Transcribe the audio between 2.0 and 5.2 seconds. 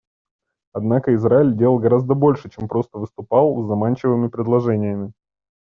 больше, чем просто выступал с заманчивыми предложениями.